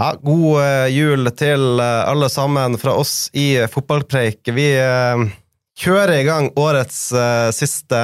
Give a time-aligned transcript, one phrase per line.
[0.00, 4.48] Ja, god eh, jul til eh, alle sammen fra oss i Fotballpreik.
[4.56, 5.24] Vi eh,
[5.76, 7.02] kjører i gang årets
[7.52, 7.98] siste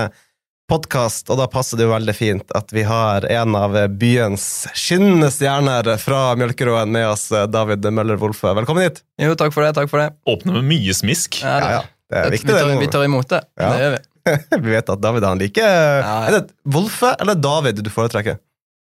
[0.68, 4.44] podkast, og da passer det jo veldig fint at vi har en av byens
[4.76, 8.52] skinnende stjerner fra Mjølkeråen med oss, David Møller Wolfe.
[8.58, 9.00] Velkommen hit!
[9.22, 9.72] Jo, takk for det.
[9.78, 10.10] takk for det.
[10.28, 11.40] Åpner med mye smisk.
[11.46, 11.82] Ja, Ja, ja.
[12.12, 13.40] Det er det- viktig, vi, tar, vi tar imot det.
[13.56, 13.70] Ja.
[13.72, 14.04] Det gjør vi.
[14.66, 16.14] Vi vet at David han liker ja.
[16.26, 16.40] Er det
[16.74, 18.40] Wolfe eller David du foretrekker?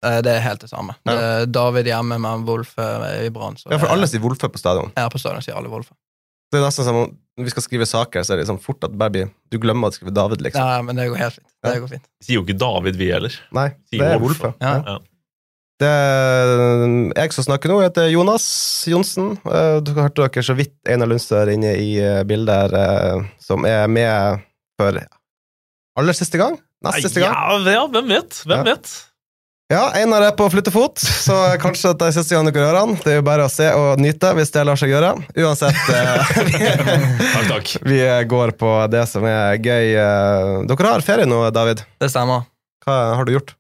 [0.06, 0.95] Eh, Det er helt det samme.
[1.06, 1.12] Ja.
[1.12, 3.56] Det er David hjemme, men Wolf er i Brann.
[3.66, 4.92] Ja, for alle sier Wolfe på stadion.
[4.96, 5.91] Ja, på stadion sier alle Wolf.
[6.52, 8.85] Det er nesten som om når vi skal skrive saker, så er det liksom fort
[8.87, 10.63] at baby, Du glemmer å skrive David, liksom.
[10.63, 11.51] Ja, men det går helt fint.
[11.63, 11.80] Det Ja.
[11.82, 12.07] går fint.
[12.23, 13.35] Sier jo ikke David, vi heller.
[13.52, 14.43] Nei, det er Wolfe.
[14.43, 14.54] Wolfe.
[14.63, 14.82] Ja.
[14.87, 14.98] Ja.
[15.79, 18.46] Det er jeg som snakker nå, heter Jonas
[18.88, 19.35] Johnsen.
[19.45, 22.73] Du Dere hørte dere så vidt Einar Lundstør inne i eh, bildet her,
[23.18, 24.41] eh, som er med
[24.80, 24.96] for
[25.98, 26.57] aller siste gang?
[26.85, 27.35] Nest siste gang?
[27.35, 28.41] Ja, ja, hvem vet?
[28.46, 28.63] Hvem Ja.
[28.73, 29.05] vet?
[29.67, 32.93] Ja, Einar er på flyttefot, så kanskje det er siste gang dere hører han.
[33.03, 35.09] Det er jo bare å se og nyte hvis det lar seg gjøre.
[35.43, 36.37] Uansett, eh,
[37.33, 37.73] Takk, takk.
[37.83, 37.99] vi
[38.31, 39.89] går på det som er gøy.
[39.99, 40.51] eh.
[40.71, 41.83] Dere har ferie nå, David.
[41.99, 42.47] Det stemmer.
[42.87, 43.57] Hva har du gjort?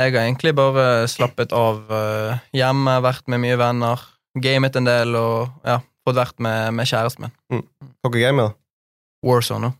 [0.00, 4.00] Jeg har egentlig bare slappet av eh, hjemme, vært med mye venner,
[4.40, 7.66] gamet en del og ja, fått vært med, med kjæresten min.
[8.00, 9.28] Hva er gamet, da?
[9.28, 9.74] Warzone.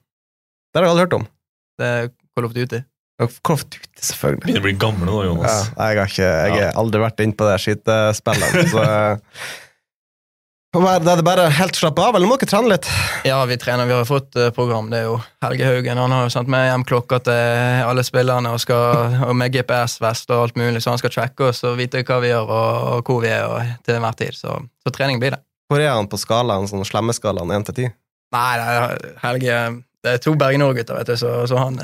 [0.74, 1.26] Det har jeg aldri hørt om.
[1.80, 2.84] Det er Call of Duty.
[3.18, 4.44] Call of Duty, selvfølgelig.
[4.46, 5.70] Begynner å bli gamle nå, Ja, Jonas.
[5.74, 6.70] jeg har ikke, jeg har Ja.
[6.78, 7.56] aldri vært inne på det
[8.70, 8.78] så
[10.72, 12.86] Da er det bare helt slappe av, eller må dere trene litt?
[13.24, 13.86] Ja, vi trener.
[13.88, 14.90] Vi har fått eh, program.
[14.92, 15.96] Det er jo Helge Haugen.
[15.96, 20.28] Han har jo sendt med hjem klokka til alle spillerne og, skal, og med GPS-vest
[20.30, 23.02] og alt mulig, så han skal tracke oss og vite hva vi gjør og, og
[23.08, 24.36] hvor vi er og, til enhver tid.
[24.36, 25.40] Så, så trening blir det.
[25.72, 27.94] Hvor er han på skalaen, sånn slemmeskalaen 1 til 10?
[28.36, 29.58] Nei, det er, Helge
[30.08, 31.76] Det er to Bergen Nord-gutter, vet du, så, så han,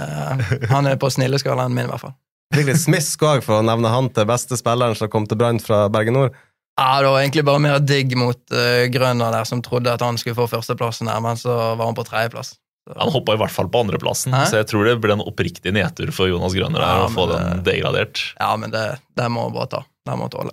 [0.71, 2.15] han er på snilleskalaen min, i hvert fall.
[2.55, 5.85] Virkelig smisk òg, for å nevne han til beste spilleren som kom til Brann fra
[5.93, 6.37] Bergen Nord.
[6.81, 10.19] Ja, Det var egentlig bare mer digg mot uh, Grønner der, som trodde at han
[10.19, 12.57] skulle få førsteplassen der, men så var han på tredjeplass.
[12.99, 14.43] Han hoppa i hvert fall på andreplassen, Hæ?
[14.51, 17.29] så jeg tror det ble en oppriktig nedtur for Jonas Grønner der, Ja, å få
[17.31, 18.21] det, den degradert.
[18.37, 18.85] Ja, men det,
[19.17, 19.81] det må bare ta.
[20.05, 20.53] Det må tåle.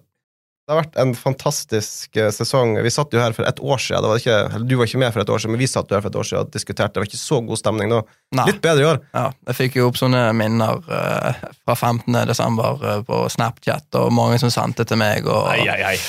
[0.72, 2.78] Det har vært en fantastisk eh, sesong.
[2.80, 4.06] Vi satt jo her for et år siden.
[4.06, 5.92] Det var ikke, eller du var ikke med for et år siden, men vi satt
[5.92, 6.94] jo her for et år siden og diskuterte.
[6.96, 7.98] Det var ikke så god stemning da.
[8.40, 8.46] Nei.
[8.48, 9.02] Litt bedre i år.
[9.12, 12.16] Ja, jeg fikk jo opp sånne minner uh, fra 15.
[12.30, 16.00] desember uh, på Snapchat, og mange som sendte til meg, og ei, ei, ei.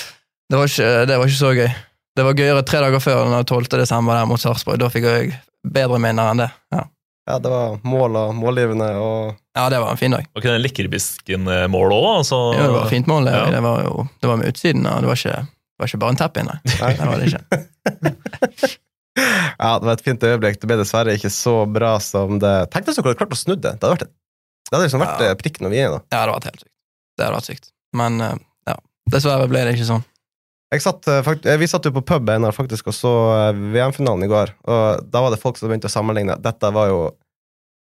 [0.47, 1.69] det, var ikke, det var ikke så gøy.
[2.15, 3.67] Det var gøyere tre dager før, den 12.
[3.83, 4.79] desember der mot Sarpsborg.
[4.79, 5.35] Da fikk jeg
[5.75, 6.53] bedre minner enn det.
[6.71, 6.87] Ja,
[7.33, 10.27] Ja, det var mål og målgivende og ja det var en fin dag.
[10.33, 12.07] Var ikke den Lekkerbisken-målet òg?
[12.21, 13.25] Altså, Jo, det var fint mål.
[13.29, 13.47] Det, Ja.
[13.57, 16.15] det var jo det var med utsiden, og det var ikke, det var ikke bare
[16.15, 16.57] en tepp inne.
[16.81, 16.93] nei.
[16.97, 17.43] Det var det ikke.
[19.59, 20.57] Ja, det var et fint øyeblikk.
[20.63, 23.53] Det ble dessverre ikke så bra som det Tenk hvis så hadde klart å snu
[23.57, 23.75] det.
[23.77, 25.27] Det hadde, vært det hadde liksom vært Ja.
[25.31, 25.93] eh, prikken over i-en.
[25.93, 26.73] Ja, det hadde vært helt sykt.
[27.19, 27.69] Det hadde vært sykt.
[27.93, 28.39] Men eh,
[28.73, 28.77] ja,
[29.13, 30.05] dessverre ble det ikke sånn.
[30.73, 34.25] Jeg satt, eh, eh, vi satt jo på pub Einar, faktisk og så eh, VM-finalen
[34.25, 36.39] i går, og da var det folk som begynte å sammenligne.
[36.41, 37.03] Dette var jo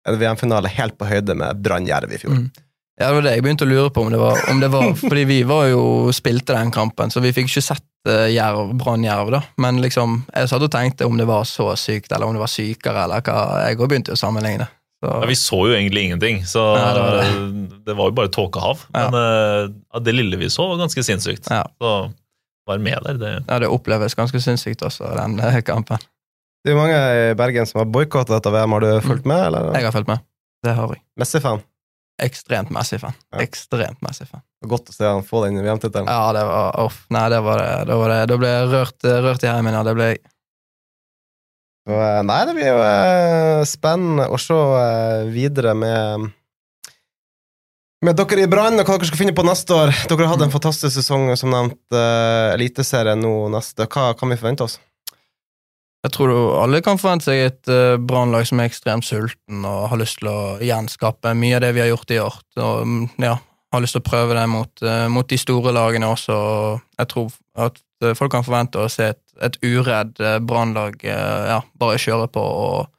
[0.05, 2.37] en VM-finale helt på høyde med Brann-Jerv i fjor.
[2.37, 2.47] Mm.
[2.95, 4.93] Ja, det var det jeg begynte å lure på om det var, om det var
[5.01, 9.41] Fordi vi var jo spilte den kampen, så vi fikk ikke sett uh, Brann-Jerv, da.
[9.61, 12.51] Men liksom, jeg satt og tenkte om det var så sykt, eller om det var
[12.51, 13.39] sykere, eller hva.
[13.67, 14.69] Jeg òg begynte å sammenligne.
[15.03, 17.17] Så, Ja, vi så jo egentlig ingenting, så ja, det var
[17.89, 18.85] det var jo bare tåkehav.
[18.93, 19.09] Ja.
[19.09, 21.51] Men uh, det lille vi så, var ganske sinnssykt.
[21.51, 21.65] Ja.
[21.81, 21.97] Så
[22.65, 26.01] var med der, det ja, det oppleves ganske sinnssykt også, den eh, kampen.
[26.65, 28.71] Det er jo mange i Bergen som har boikotta dette VM.
[28.73, 29.67] Har du fulgt med, eller?
[29.77, 30.23] Jeg har fulgt med.
[30.65, 31.03] Det har jeg.
[31.21, 31.59] Messi-fan.
[32.25, 33.13] Ekstremt Messi-fan.
[33.35, 33.43] Ja.
[33.43, 34.41] Ekstremt Messi-fan.
[34.65, 36.09] Godt å se han få den VM-tittelen.
[36.09, 37.03] Ja, det var off.
[37.13, 37.67] Nei, det var det.
[37.91, 39.83] Da, var det, da ble jeg rørt, rørt i heimen, ja.
[39.85, 40.23] Det ble jeg.
[41.85, 46.31] Eh, Nei, det blir jo eh, spennende å se eh, videre med
[48.05, 49.93] med dere i Brann og hva dere skal finne på neste år.
[50.09, 51.79] Dere har hatt en fantastisk sesong, som nevnt.
[51.93, 53.87] Eliteserien nå neste.
[53.89, 54.75] Hva kan vi forvente oss?
[56.05, 56.29] Jeg tror
[56.61, 60.29] alle kan forvente seg et uh, Brannlag som er ekstremt sulten og har lyst til
[60.29, 62.35] å gjenskape mye av det vi har gjort i år.
[62.61, 63.39] Og, mm, ja,
[63.73, 66.35] har lyst til å prøve det mot, uh, mot de store lagene også.
[66.35, 67.33] og Jeg tror
[67.65, 72.29] at uh, folk kan forvente å se et, et uredd uh, Brannlag ja, bare kjøre
[72.29, 72.91] på og,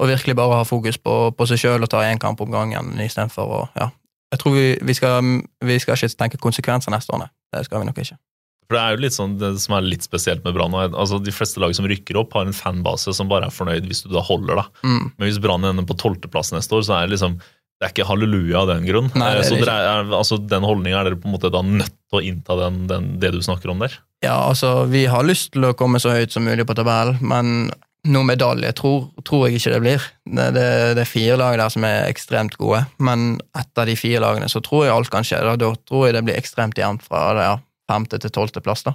[0.00, 2.92] og virkelig bare ha fokus på, på seg sjøl og ta én kamp om gangen
[3.00, 3.88] istedenfor å ja.
[4.30, 7.32] Jeg tror vi, vi, skal, vi skal ikke tenke konsekvenser neste år, nei.
[7.50, 8.20] Det skal vi nok ikke.
[8.70, 10.76] For det er jo litt sånn, det som er litt spesielt med Brann.
[10.78, 14.04] altså De fleste lag som rykker opp, har en fanbase som bare er fornøyd hvis
[14.04, 14.60] du da holder.
[14.62, 14.86] da.
[14.86, 15.08] Mm.
[15.16, 17.40] Men hvis Brann ender på tolvteplass neste år, så er det liksom
[17.80, 19.06] det er ikke halleluja av den grunn.
[19.16, 21.94] Nei, det Eh, så er, altså Den holdninga er dere på en måte da nødt
[22.12, 23.94] til å innta den, den, det du snakker om der?
[24.20, 27.72] Ja, altså, vi har lyst til å komme så høyt som mulig på tabellen, men
[28.04, 30.04] noe medalje tror, tror jeg ikke det blir.
[30.28, 34.20] Det, det, det er fire lag der som er ekstremt gode, men etter de fire
[34.24, 35.40] lagene så tror jeg alt kan skje.
[35.48, 37.56] Da, da tror jeg det blir ekstremt jevnt fra det, ja,
[37.90, 38.84] femte til tolvte plass.
[38.86, 38.94] da.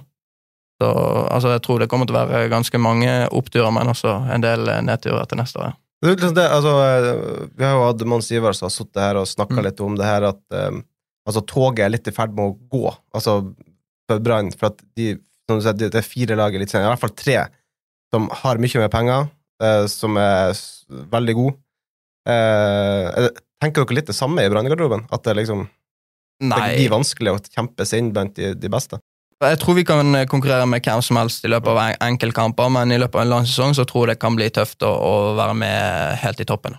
[0.80, 0.90] Så
[1.32, 4.68] altså, jeg tror det kommer til å være ganske mange oppturer, men også en del
[4.84, 5.72] nedturer til neste år.
[5.72, 5.80] ja.
[6.04, 6.72] Det det, altså,
[7.56, 9.64] vi har jo hatt Mons Ivar som har sittet her og snakka Mm.
[9.64, 10.82] litt om det her at um,
[11.26, 13.38] altså, toget er litt i ferd med å gå, altså
[14.06, 14.52] for Brann.
[14.52, 15.14] For at de,
[15.48, 17.38] som du sier, det er fire lag i Eliteserien, i hvert fall tre,
[18.12, 19.26] som har mye mer penger,
[19.64, 20.52] uh, som er
[21.16, 21.56] veldig gode.
[22.28, 23.32] Er
[23.62, 25.06] tenker dere litt det samme i Brann-garderoben?
[25.10, 25.66] At det liksom
[26.40, 28.98] det blir vanskelig å kjempe seg inn blant de, de beste?
[29.40, 32.92] jeg tror vi kan konkurrere med hvem som helst i løpet av en- enkeltkamper, men
[32.92, 35.12] i løpet av en lang sesong så tror jeg det kan bli tøft å, å
[35.36, 36.76] være med helt i toppen.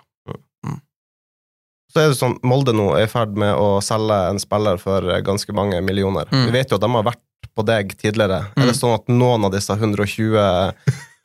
[1.94, 5.06] Så er det sånn, Molde nå er i ferd med å selge en spiller for
[5.08, 6.28] eh, ganske mange millioner.
[6.34, 6.48] Mm.
[6.50, 7.22] Vi vet jo at de har vært
[7.58, 8.42] på deg tidligere.
[8.58, 8.68] Er Mm.
[8.68, 10.74] det sånn at noen av disse 120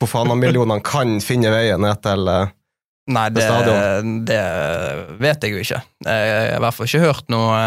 [0.01, 2.47] Fofana-millionene kan finne veien ned til eh,
[3.11, 3.43] Nei, det,
[4.29, 4.37] det
[5.19, 5.79] vet jeg jo ikke.
[6.07, 7.57] Jeg har i hvert fall ikke hørt noe,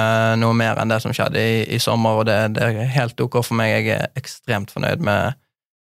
[0.40, 3.42] noe mer enn det som skjedde i, i sommer, og det, det er helt ok
[3.44, 3.74] for meg.
[3.84, 5.36] Jeg er ekstremt fornøyd med,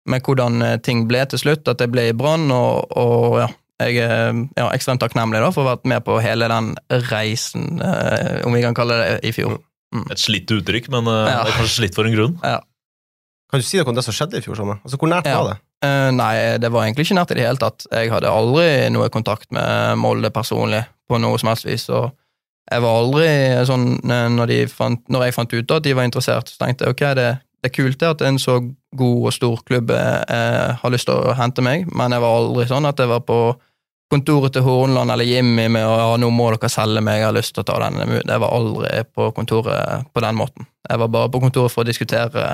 [0.05, 3.47] med hvordan eh, ting ble til slutt, at det ble i Brann, og, og ja,
[3.87, 6.69] jeg er ja, ekstremt takknemlig da, for å ha vært med på hele den
[7.09, 9.57] reisen, eh, om vi kan kalle det, i fjor.
[10.13, 11.39] Et slitt uttrykk, men eh, Ja.
[11.47, 12.37] det er kanskje slitt for en grunn.
[13.49, 14.77] Kan du si noe om det som skjedde i fjor sommer?
[14.85, 15.39] Altså, Hvor nært Ja.
[15.41, 15.57] var det?
[15.85, 17.85] Eh, nei, det var egentlig ikke nært i det hele tatt.
[17.91, 21.87] Jeg hadde aldri noe kontakt med Molde personlig på noe som helst vis.
[21.93, 22.09] Og
[22.69, 23.29] jeg var aldri
[23.69, 26.97] sånn eh, når, fant, når jeg fant ut at de var interessert, så tenkte jeg
[26.97, 28.59] ok, det, det er kult at en så
[28.99, 32.67] god og stor klubb eh, har lyst til å hente meg, men jeg var aldri
[32.69, 33.39] sånn at jeg var på
[34.09, 37.35] kontoret til Hornland eller Jimmy med å ja, nå må dere selge meg, jeg har
[37.37, 38.17] lyst til å ta den.
[38.17, 40.65] Jeg var aldri på kontoret på den måten.
[40.89, 42.47] Jeg var bare på kontoret for å diskutere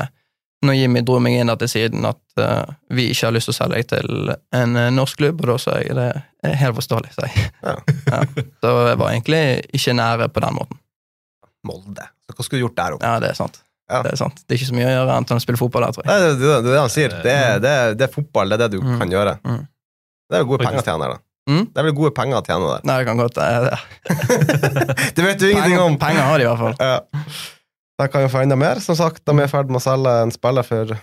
[0.67, 2.63] når Jimmy dro meg inn der til siden at uh,
[2.95, 5.57] vi ikke har lyst til å selge deg til en uh, norsk klubb, og da
[5.61, 6.07] sa jeg det
[6.45, 7.45] er helt forståelig, sa jeg.
[7.65, 7.75] Ja.
[8.15, 8.19] Ja.
[8.61, 9.43] Så jeg var egentlig
[9.75, 10.77] ikke nære på den måten.
[11.65, 12.05] Molde.
[12.29, 13.05] Så hva skulle du gjort der oppe?
[13.09, 13.61] Ja, det er sant.
[13.89, 13.99] Ja.
[14.05, 14.39] Det er sant.
[14.45, 16.09] Det er ikke så mye å gjøre enn å spille fotball der, tror jeg.
[16.09, 17.15] Nei, det, det, det er det han sier.
[17.25, 18.97] Det er, det, er, det er fotball, det er det du Mm.
[19.01, 19.33] kan gjøre.
[19.45, 19.63] Mm.
[20.29, 21.21] Det er jo gode penger å tjene der, da.
[21.45, 21.65] Mm?
[21.69, 22.85] Det er vel gode penger å tjene der.
[22.89, 23.79] Nei, det kan godt det.
[25.17, 25.97] det vet du ingenting penger, om!
[26.01, 26.77] penger har de i hvert fall.
[26.81, 26.95] Ja.
[27.99, 28.81] De kan jo få enda mer.
[28.83, 30.95] Som sagt, de er i ferd med å selge en spiller for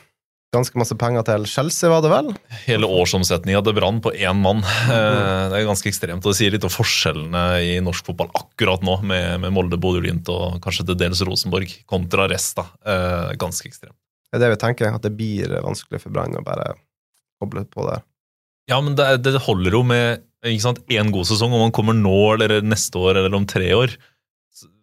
[0.53, 2.27] ganske masse penger til Chelsea, var det vel?
[2.67, 4.61] Hele årsomsetninga til Brann på én mann.
[4.61, 4.93] Mm.
[4.93, 6.27] Eh, Det er ganske ekstremt.
[6.27, 10.29] og Det sier litt om forskjellene i norsk fotball akkurat nå, med, med Molde, Bodø-Glimt
[10.29, 12.69] og kanskje til dels Rosenborg, kontra resten.
[12.85, 13.97] Eh, Ganske ekstremt.
[14.29, 16.75] Det er det vi tenker, at det blir vanskelig for Brann å bare
[17.41, 18.05] koble på der.
[18.69, 22.61] Ja, men det, det holder jo med én god sesong, om man kommer nå eller
[22.65, 23.97] neste år eller om tre år.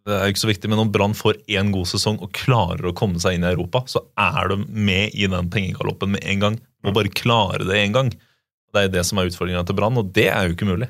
[0.10, 2.90] Det er jo ikke så viktig, men om Brann får én god sesong og klarer
[2.90, 6.46] å komme seg inn i Europa, så er de med i den pengegaloppen med en
[6.46, 6.58] gang.
[6.86, 8.10] Må bare klare det én gang.
[8.74, 10.90] Det er det som er utfordringa til Brann, og det er jo ikke mulig.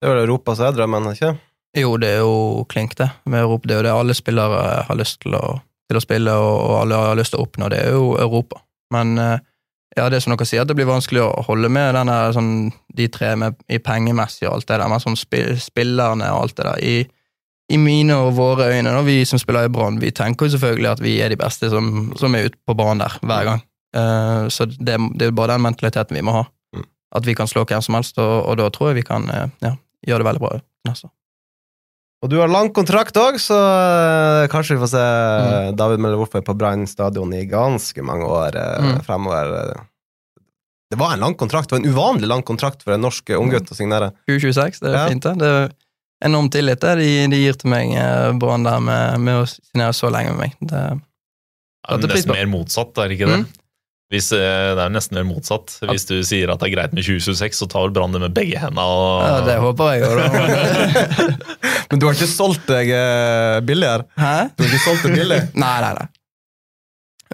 [0.00, 1.34] Det er vel Europa som er drømmen, ikke
[1.76, 3.10] Jo, det er jo klink, det.
[3.24, 5.58] Med Europa, det er jo det alle spillere har lyst til å,
[5.90, 7.68] til å spille, og alle har lyst til å oppnå.
[7.72, 8.62] Det er jo Europa.
[8.94, 9.44] Men eh,
[9.96, 12.54] ja, det som dere sier, at det blir vanskelig å holde med denne, sånn,
[12.96, 16.58] de tre med, i pengemessig og alt det der, men sånn spill, spillerne og alt
[16.58, 16.82] det der.
[16.84, 16.96] I,
[17.68, 20.90] I mine og våre øyne, da, vi som spiller i Brann, vi tenker jo selvfølgelig
[20.92, 23.62] at vi er de beste som, som er ute på banen der, hver gang.
[23.96, 26.44] Uh, så det, det er bare den mentaliteten vi må ha.
[26.76, 26.84] Mm.
[27.18, 29.48] At vi kan slå hvem som helst, og, og da tror jeg vi kan eh,
[29.64, 29.72] ja,
[30.06, 30.52] gjøre det veldig bra
[30.86, 31.12] neste år.
[32.24, 35.74] Og du har lang kontrakt òg, så eh, kanskje vi får se Mm.
[35.76, 39.00] David Melle-Wolfe på Brann stadion i ganske mange år eh, Mm.
[39.06, 39.82] fremover.
[40.90, 43.70] Det var en lang kontrakt, det var en uvanlig lang kontrakt for en norsk unggutt
[43.70, 44.12] å signere.
[44.30, 45.08] 2026, det er Ja.
[45.10, 45.34] fint, det.
[45.42, 45.72] Det
[46.24, 49.92] enorm tillit det de, de gir til meg, eh, Brann, der med, med å signere
[49.96, 50.56] så lenge med meg.
[50.60, 50.82] Det,
[51.86, 53.36] Ja, men Setter nesten mer motsatt, er det ikke det?
[53.44, 53.62] Mm.
[54.10, 55.72] Hvis, eh, det er nesten mer motsatt.
[55.90, 58.34] Hvis du sier at det er greit med 2026, så tar vel Brann det med
[58.34, 58.82] begge hendene.
[58.86, 59.22] Og...
[59.22, 60.10] ja, det håper jeg jo.
[61.90, 64.06] Men du har ikke solgt deg eh, billigere?
[64.18, 64.34] Hæ?
[64.56, 65.40] Du har ikke solgt deg billig?
[65.62, 66.06] Nei, nei, nei.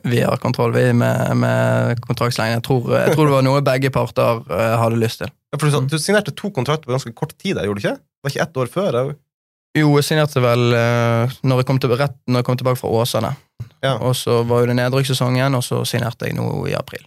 [0.09, 2.59] Vi har kontroll, vi, med, med kontraktslengden.
[2.59, 4.41] Jeg, tror- jeg tror det var noe begge parter
[4.81, 5.31] hadde lyst til.
[5.53, 7.87] Ja, for du, sa- du signerte to kontrakter på ganske kort tid, der, gjorde du
[7.87, 7.99] ikke?
[8.01, 8.93] Det var ikke ett år før?
[9.03, 9.17] Jeg...
[9.83, 12.89] Jo, jeg signerte vel uh, når jeg kom, til, rett, når jeg kom tilbake fra
[12.93, 13.31] Åsane.
[13.85, 13.95] Ja.
[14.05, 17.05] Og så var jo det nedrykkssesongen, og så signerte jeg nå i april.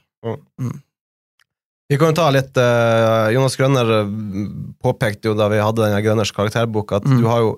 [1.85, 4.07] Vi kan jo ta litt uh, Jonas Grønner eh,
[4.81, 7.19] påpekte jo da vi hadde denne Grønners karakterbok, at Mm.
[7.21, 7.51] du har jo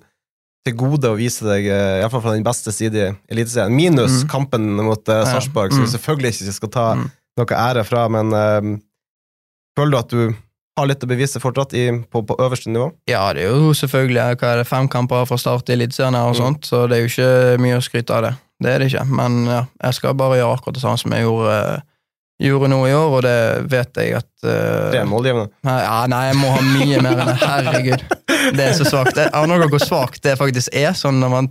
[0.68, 3.72] til gode å vise deg uh, iallfall fra den beste side i Eliteserien.
[3.72, 4.28] Minus Mm.
[4.34, 5.30] kampen mot uh, Ja.
[5.32, 5.94] Sarpsborg, som vi Mm.
[5.96, 7.08] selvfølgelig ikke skal ta Mm.
[7.40, 8.78] noe ære fra, men uh,
[9.80, 10.36] føler du at du
[10.78, 12.92] har litt å bevise fortsatt i, på, på øverste nivå?
[13.10, 16.38] Ja, det er jo selvfølgelig hva er det, fem kamper fra start i Eliteserien og
[16.40, 16.70] sånt, Mm.
[16.70, 18.34] så det er jo ikke mye å skryte av det.
[18.64, 21.26] Det er det ikke, men ja, jeg skal bare gjøre akkurat det samme som jeg
[21.28, 21.58] gjorde,
[22.42, 23.36] gjorde nå i år, og det
[23.70, 24.56] vet jeg at Det
[24.94, 25.50] Tre målgivende.
[25.66, 27.36] Nei, ja, nei, jeg må ha mye mer enn det.
[27.42, 28.04] Herregud.
[28.58, 29.18] Det er så svakt.
[29.18, 31.48] Jeg aner dere hvor svakt det faktisk er, sånn når man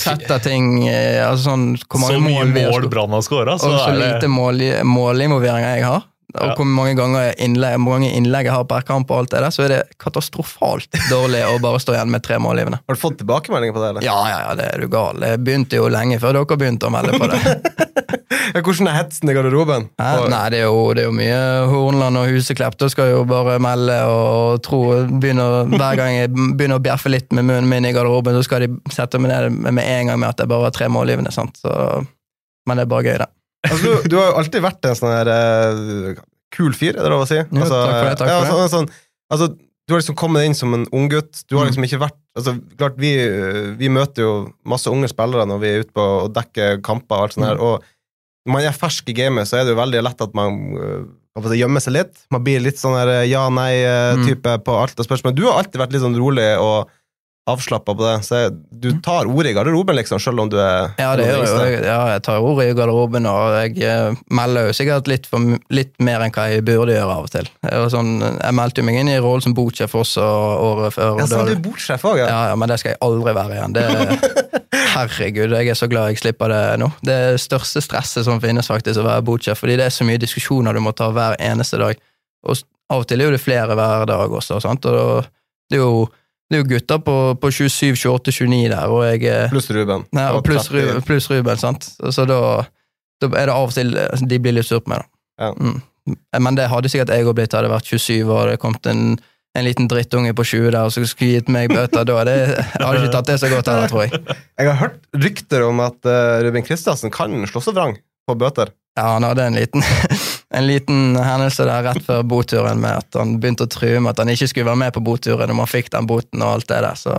[0.00, 3.76] setter ting eh, altså sånn, Hvor mange Så mye mål Brann har skåra, så og
[3.76, 6.06] så er det lite mål, målinvolveringer jeg har.
[6.34, 9.50] Og hvor mange ganger innlegg, mange innlegg jeg har per kamp, og alt det der,
[9.54, 12.78] så er det katastrofalt dårlig å bare stå igjen med tre målgivende.
[12.86, 13.88] Har du fått tilbakemeldinger på det?
[13.94, 14.06] eller?
[14.06, 15.18] Ja, ja, ja, det er du gal.
[15.22, 17.40] Det begynte jo lenge før dere begynte å melde på det.
[18.50, 19.84] Ja, Hvordan er hetsen i garderoben?
[20.00, 20.06] Hæ?
[20.32, 22.74] Nei, det er, jo, det er jo mye Hornland og Huseklepp.
[22.80, 24.80] Da skal jo bare melde og tro
[25.22, 28.64] begynner, Hver gang jeg begynner å bjeffe litt med munnen min i garderoben, så skal
[28.64, 31.30] de sette meg ned med en gang med at det bare har tre målgivende.
[31.34, 31.60] sant?
[31.62, 31.70] Så,
[32.66, 33.30] men det er bare gøy, det.
[33.68, 36.20] Altså, du, du har jo alltid vært en sånn her eh,
[36.54, 37.36] kul fyr, er det lov å si?
[37.40, 38.50] Jo, altså, takk for det, takk for det.
[38.50, 38.88] Sånn, sånn,
[39.34, 39.48] altså,
[39.86, 41.42] du har liksom kommet inn som en unggutt.
[41.50, 41.70] Du har Mm.
[41.72, 43.10] liksom ikke vært altså, klart, vi,
[43.76, 44.32] vi møter jo
[44.64, 47.56] masse unge spillere når vi er ute på å dekke kamper og alt sånt her,
[47.58, 47.64] Mm.
[47.66, 47.84] og
[48.46, 50.54] når man er fersk i gamet, så er det jo veldig lett at man
[51.44, 52.14] si, gjemmer seg litt.
[52.32, 53.28] Man blir litt sånn her Mm.
[53.30, 55.34] ja-nei-type på alt av spørsmål.
[55.36, 56.88] Du har alltid vært litt sånn rolig og
[57.48, 58.50] avslappa på det, så jeg,
[58.82, 61.78] du tar ordet i garderoben, liksom, selv om du er Ja, det gjør jeg.
[61.86, 65.94] Ja, jeg tar ordet i garderoben, og jeg eh, melder jo sikkert litt, for, litt
[66.04, 67.48] mer enn hva jeg burde gjøre av og til.
[67.66, 70.26] Er sånn, jeg meldte meg inn i rollen som botsjef også
[70.68, 71.16] året før.
[71.22, 72.28] Ja, sånn, da- er du bordsjef òg, ja.
[72.30, 73.78] Ja, ja, men det skal jeg aldri være igjen.
[73.78, 73.86] Det,
[74.94, 76.90] herregud, jeg er så glad jeg slipper det nå.
[77.06, 80.76] Det største stresset som finnes, faktisk, å være botsjef, fordi det er så mye diskusjoner
[80.76, 81.98] du må ta hver eneste dag.
[82.46, 84.86] Og av og til er det flere hver dag også, sant?
[84.86, 85.26] og
[85.70, 86.06] det, er jo,
[86.50, 90.04] det er jo gutter på, på 27, 28, 29 der, og jeg er- Pluss Ruben.
[90.16, 91.86] Nei, og pluss Ruben, pluss Ruben, sant?
[92.10, 92.40] Så da,
[93.22, 95.46] da er det av og til de blir litt sur på meg, da.
[95.46, 95.52] Ja.
[95.54, 95.80] Mm.
[96.42, 99.14] Men det hadde sikkert jeg òg blitt, hadde vært 27 og det kommet en,
[99.54, 102.02] en liten drittunge på 20 der og så skulle gitt meg bøter.
[102.08, 104.20] Da Det, jeg jeg hadde ikke tatt det så godt heller, tror jeg.
[104.58, 107.94] Jeg har hørt rykter om at uh, Ruben Kristiansen kan slå seg vrang
[108.26, 108.74] på bøter.
[108.98, 109.84] Ja, han hadde en liten,
[110.54, 114.24] en liten hendelse der rett før boturen med at han begynte å true med at
[114.24, 116.80] han ikke skulle være med på boturen når man fikk den boten og alt det
[116.82, 116.98] der.
[116.98, 117.14] Så,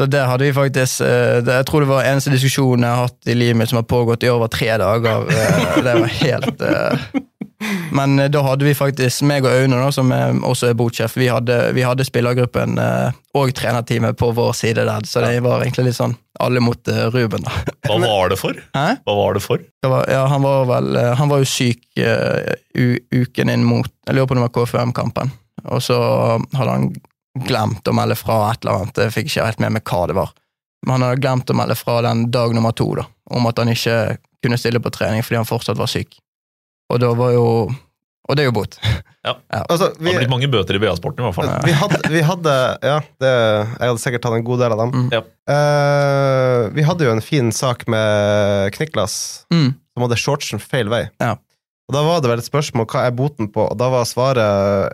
[0.00, 3.06] så det hadde vi faktisk eh, det, Jeg tror det var eneste diskusjonen jeg har
[3.06, 5.28] hatt i livet mitt som har pågått i over tre dager.
[5.30, 7.06] eh, Det var helt eh,
[7.92, 11.16] Men eh, da hadde vi faktisk, meg og Aune, da, som er, også er botsjef,
[11.20, 15.64] vi hadde, vi hadde spillergruppen eh, og trenerteamet på vår side der, så det var
[15.64, 17.54] egentlig litt sånn alle mot eh, Ruben, da.
[17.88, 18.58] Hva var det for?
[18.76, 18.86] Hæ?
[19.06, 19.62] Hva var det for?
[19.84, 22.52] Det var, ja, han var vel Han var jo syk uh,
[23.12, 25.32] uken inn mot Jeg lurer på om det var KFUM-kampen.
[25.68, 25.98] Og så
[26.56, 26.86] hadde han
[27.46, 29.02] glemt å melde fra et eller annet.
[29.06, 30.32] Jeg fikk ikke helt med meg hva det var.
[30.82, 33.70] Men han hadde glemt å melde fra den dag nummer to, da, om at han
[33.70, 36.16] ikke kunne stille på trening fordi han fortsatt var syk.
[36.92, 37.46] Og da var jo
[38.28, 38.76] Og det er jo bot.
[39.22, 41.50] Altså, Det har blitt mange bøter i BA-sporten, i hvert fall.
[41.62, 44.90] vi, hadde, vi hadde Ja, det, jeg hadde sikkert tatt en god del av dem.
[44.96, 45.10] Mm.
[45.14, 45.20] Ja.
[45.46, 49.14] Uh, vi hadde jo en fin sak med Kniklas,
[49.54, 49.74] Mm.
[49.94, 51.04] som hadde shortsen feil vei.
[51.22, 51.36] Ja.
[51.86, 54.90] Og Da var det vel et spørsmål hva er boten på, og da var svaret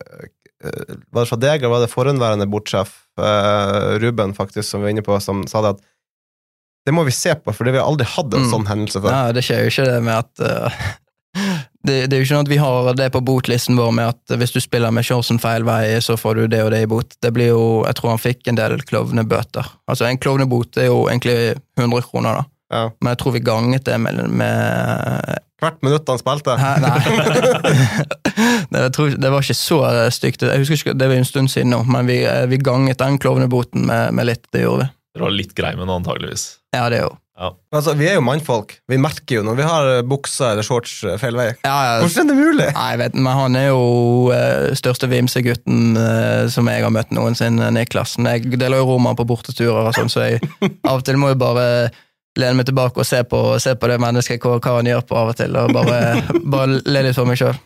[0.64, 4.88] eh, Var det fra deg, eller var det forhåndværende bortsjef, uh, Ruben, faktisk, som vi
[4.90, 5.84] var inne på, som sa det at
[6.88, 8.50] det må vi se på, for vi har aldri hatt en Mm.
[8.52, 9.12] sånn hendelse før.
[9.12, 10.48] Ja, det skjer jo ikke det med at
[11.88, 14.36] det, det er jo ikke sånn at vi har det på botlisten vår med at
[14.40, 17.16] hvis du spiller med shortsen feil vei, så får du det og det i bot.
[17.24, 19.72] Det blir jo, Jeg tror han fikk en del klovnebøter.
[19.88, 22.48] Altså, en klovnebot er jo egentlig 100 kroner, da.
[22.68, 22.82] Ja.
[23.00, 26.54] Men jeg tror vi ganget det med, med Hvert minutt han spilte.
[26.54, 26.74] Hæ?
[26.84, 26.98] Nei.
[28.70, 29.78] det, jeg tror, det var ikke så
[30.14, 30.44] stygt.
[30.46, 32.20] Jeg husker ikke, Det var en stund siden nå, men vi,
[32.52, 34.44] vi ganget den klovneboten med, med litt.
[34.54, 34.92] Det gjorde vi.
[35.16, 36.44] Dere var litt grei med den, antageligvis.
[36.76, 37.50] Ja, det er jo.
[37.74, 38.74] Altså, vi er jo mannfolk.
[38.90, 41.46] Vi merker jo når vi har bukser eller shorts eh, feil vei.
[41.66, 42.66] Ja, ja, Hvordan er det mulig?
[42.74, 43.84] Nei, jeg vet, men han er jo
[44.32, 48.16] uh, største vimsegutten uh, som jeg har møtt noensinne, Niklas.
[48.18, 50.42] Men Jeg deler jo romer på borteturer og sånn, så jeg
[50.88, 51.68] av og til må jeg bare
[52.38, 55.16] lene meg tilbake og se på, se på det mennesket, hva, hva han gjør på
[55.18, 56.02] av og til, og bare,
[56.54, 57.56] bare le litt for meg sjøl.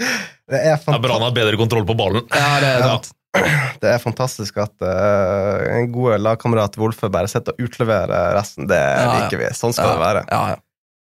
[0.00, 2.26] Det er, Ja, fanta Brann har bedre kontroll på ballen.
[2.34, 2.96] Ja, det er Ja.
[3.82, 8.68] det er fantastisk at uh, en god lagkamerat Wolfe bare sitter og utleverer resten.
[8.70, 9.48] Det Ja, liker vi.
[9.58, 10.22] Sånn skal Ja, det være.
[10.30, 10.60] Ja, ja.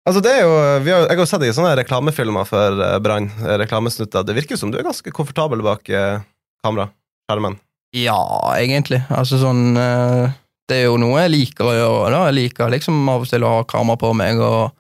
[0.06, 0.54] Altså, det er jo,
[0.86, 3.26] vi har, jeg har jo sett i sånne reklamefilmer for uh, Brann.
[3.42, 4.22] eh, Reklamesnutter.
[4.28, 6.20] Det virker jo som du er ganske komfortabel bak uh,
[6.64, 6.92] kamera.
[7.26, 7.58] Skjermen.
[7.98, 8.20] Ja,
[8.54, 9.00] egentlig.
[9.10, 10.30] Altså sånn uh,
[10.70, 12.12] Det er jo noe jeg liker å gjøre.
[12.14, 12.22] da.
[12.30, 14.76] Jeg liker liksom av og til å ha kamera på meg, og,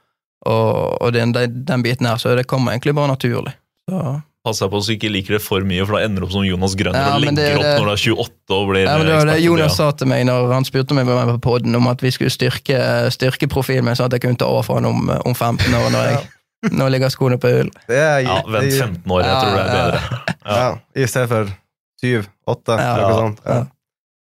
[0.46, 3.56] og, og den, den, den biten her, så det kommer egentlig bare naturlig.
[3.90, 6.36] Så passer på så du ikke liker det for mye, for da ender du opp
[6.36, 8.86] som Jonas Grønner Ja, og ligger det opp det- når du er 28 og blir
[8.86, 11.76] Ja, men det var det Jonas sa til meg når han spurte meg på podden
[11.76, 12.80] om at vi skulle styrke,
[13.12, 15.90] styrke profilen min, sånn at jeg kunne ta over for han om, om 15 år,
[15.92, 16.32] når, jeg,
[16.74, 17.68] Nå ligger skoene på hull.
[17.94, 19.92] Ja, vent 15 år, jeg tror det er Ja, ja.
[19.92, 20.00] bedre.
[20.46, 21.52] Ja, I stedet for
[22.02, 23.42] syv, åtte, Ja, noe sånt.
[23.46, 23.54] Ja.
[23.60, 23.66] ja.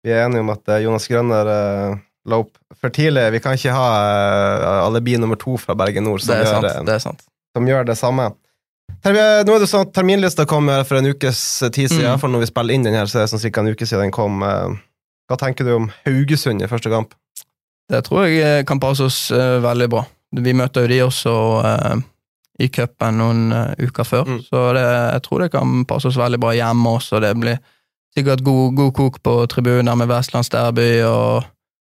[0.05, 1.97] Vi er enige om at eh, Jonas Grønner uh,
[2.29, 3.25] la opp for tidlig.
[3.33, 6.67] Vi kan ikke ha uh, alibi nummer to fra Bergen Nord som, Det er gjør,
[6.69, 6.85] sant.
[6.87, 7.25] det er sant.
[7.57, 8.29] som gjør det samme.
[9.05, 11.39] Nå er det sånn at Terminlista kom for en ukes
[11.71, 12.19] tid siden, Mm.
[12.19, 14.01] for når vi spiller inn den her, så er det sånn cirka en uke siden
[14.07, 14.41] den kom.
[14.43, 14.75] eh.
[15.29, 17.13] Hva tenker du om Haugesund i første kamp?
[17.89, 20.05] Det tror jeg eh, kan passe oss uh, veldig bra.
[20.33, 21.95] Vi møter jo de også uh,
[22.59, 24.41] i cupen noen uh, uker før, Mm.
[24.49, 27.21] så det, jeg tror det kan passe oss veldig bra hjemme også.
[27.21, 27.59] Det blir
[28.17, 31.43] sikkert god, god kok på tribuner med vestlandsderby og,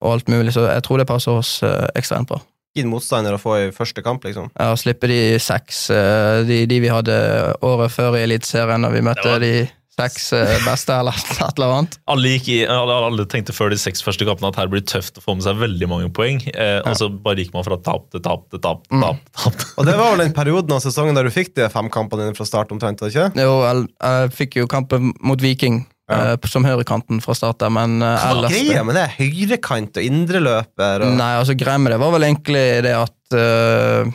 [0.02, 2.42] og alt mulig, så jeg tror det passer oss eh, ekstremt bra.
[2.75, 4.50] Fin motstander å få i første kamp, liksom.
[4.60, 7.15] Ja, Å slippe de seks, eh, de, de vi hadde
[7.63, 11.72] året før i Eliteserien, når vi møtte var- de seks eh, beste, eller et eller
[11.72, 11.94] annet.
[12.12, 14.89] Alle, gikk i, alle, alle tenkte før de seks første kampene at her blir det
[14.91, 16.41] tøft å få med seg veldig mange poeng.
[16.51, 19.01] Eh, Og så bare gikk man fra tap til tap til tap Mm.
[19.08, 19.24] tap.
[19.39, 19.65] tap.
[19.79, 22.36] Og det var vel den perioden av sesongen der du fikk de fem kampene dine
[22.36, 23.32] fra start, omtrent, ikke?
[23.39, 26.34] Jo, jeg, jeg fikk jo kampen mot Viking Ja.
[26.34, 29.08] eh, som høyrekanten fra start der, men eh, Hva er greia med det?
[29.18, 34.12] Høyrekant og indreløper og Nei, altså greia med det var vel egentlig det at uh,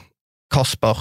[0.55, 1.01] Kasper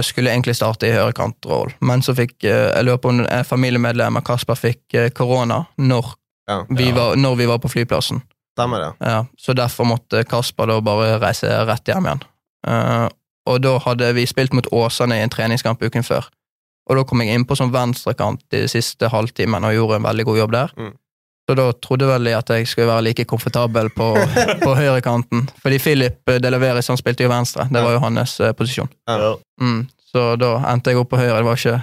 [0.00, 4.24] skulle egentlig starte i høyrekantroll, men så fikk jeg lurer på om en familiemedlem av
[4.24, 6.14] Kasper fikk korona når,
[6.48, 6.94] Ja, vi Ja.
[6.96, 8.22] var- når vi var på flyplassen.
[8.56, 8.92] stemmer det.
[9.06, 12.22] Ja, så derfor måtte Kasper da bare reise rett hjem igjen.
[13.46, 16.24] Og da hadde vi spilt mot Åsane i en treningskamp uken før.
[16.90, 20.40] Og da kom jeg innpå som venstrekant de siste halvtimen og gjorde en veldig god
[20.42, 20.74] jobb der.
[20.78, 20.92] Mm.
[21.48, 24.12] Så da trodde vel de at jeg skulle være like komfortabel på,
[24.64, 25.48] på høyrekanten.
[25.62, 28.90] Fordi Philip Deleveris Delaveris han spilte jo venstre, det var jo hans eh, posisjon.
[29.10, 29.34] Ja.
[29.60, 29.80] Mm,
[30.12, 31.40] så da endte jeg opp på høyre.
[31.40, 31.78] Det var ikke,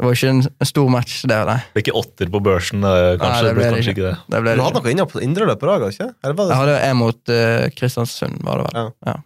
[0.00, 1.58] det var ikke en, en stor match, der, Nei.
[1.66, 3.28] Det ble ikke åtter på børsen, eh, kanskje.
[3.28, 4.06] Nei, det det ble det ikke.
[4.06, 4.14] det.
[4.32, 6.08] Det ble Du hadde noe inne på indreløper òg, ikke?
[6.24, 8.80] Eller var det Jeg hadde en mot eh, Kristiansund, var det vel.
[8.80, 9.12] Ja.
[9.12, 9.18] Ja.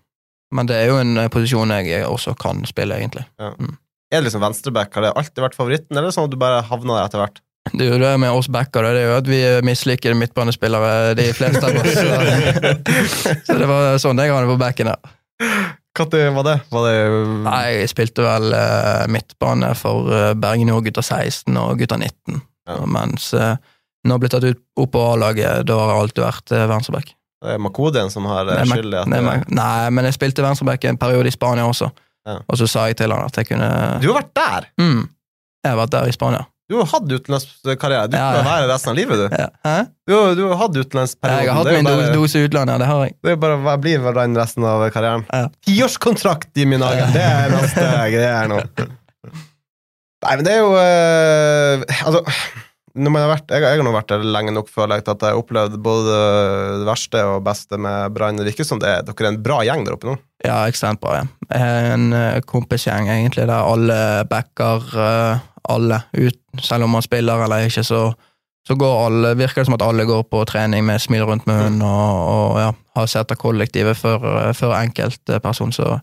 [0.55, 3.27] Men det er jo en eh, posisjon jeg også kan spille, egentlig.
[4.14, 4.94] Er det liksom venstreback?
[4.94, 7.43] Har det alltid vært favoritten, eller er sånn at du bare havna der etter hvert?
[7.73, 11.30] Det er jo det med oss backer, det er jo at vi misliker midtbanespillere, de
[11.34, 11.97] fleste av oss.
[11.97, 15.15] Så, så det var sånn jeg hadde på backen der.
[15.95, 16.54] Når var det?
[16.71, 16.95] Var det
[17.45, 22.41] Nei, jeg spilte vel uh, midtbane for uh, Bergen Nord gutta 16 og gutta 19.
[22.69, 22.80] Ja.
[22.91, 23.54] Mens uh,
[24.04, 27.15] når jeg ble tatt ut opp på A-laget, da har jeg alltid vært uh, venstreback.
[27.45, 31.00] det er Makodien som har eh, skyld i at Nei, men jeg spilte venstreback en
[31.00, 31.91] periode i Spania også.
[32.26, 32.39] Ja.
[32.49, 33.69] Og så sa jeg til han at jeg kunne
[34.00, 34.69] Du har vært der!
[34.80, 35.02] mm,
[35.65, 36.43] Jeg har vært der i Spania.
[36.73, 38.08] Du har hatt utenlandskarriere.
[38.08, 38.43] Du Ja, ja.
[38.47, 39.37] være resten av livet, du.
[39.37, 39.49] Ja.
[39.67, 39.75] Hæ?
[40.08, 41.45] Du, du har hatt utenlandsperioden.
[41.45, 43.15] Jeg har hatt min bare- dose, utlandet, det har jeg.
[43.23, 45.26] Det er bare å bli den resten av karrieren.
[45.28, 45.43] Ja.
[46.56, 47.04] i min hage!
[47.13, 47.84] Det er neste
[48.15, 48.63] greier nå.
[50.25, 52.25] Nei, men det er jo eh, Altså,
[52.95, 55.35] har vært, jeg, jeg har nå vært der lenge nok, føler jeg, til at jeg
[55.35, 56.19] har opplevd både
[56.83, 58.39] det verste og beste med Brann.
[58.39, 60.15] Det virker som det er, dere er en bra gjeng der oppe nå.
[60.45, 61.23] Ja, ekstremt bra.
[61.23, 61.26] Ja.
[61.59, 63.99] En eh, kompisgjeng egentlig, der alle
[64.30, 68.04] backer eh, alle, ut, selv om man spiller eller ikke, så,
[68.69, 72.19] så alle, virker det som at alle går på trening med smil rundt munnen og,
[72.35, 75.73] og ja, har sett av kollektivet før, eh, før enkeltperson.
[75.75, 75.97] Så,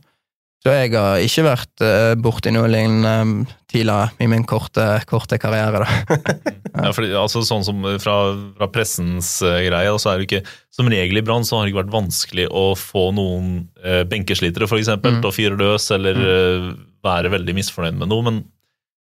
[0.61, 3.11] så jeg har ikke vært uh, borti noe lignende
[3.47, 5.81] eh, tidligere i min korte, korte karriere.
[5.81, 6.17] Da.
[6.71, 8.13] Ja, fordi, altså, sånn som fra,
[8.55, 10.39] fra pressens uh, greie, så er det ikke
[10.71, 13.49] Som regel i Brann så har det ikke vært vanskelig å få noen
[13.83, 15.19] uh, benkeslitere, eksempel, Mm.
[15.25, 16.69] til å fyre løs eller uh,
[17.03, 18.39] være veldig misfornøyd med noe, men